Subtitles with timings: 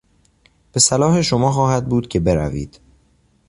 [0.73, 2.79] به صلاح شما خواهد بود که بروید.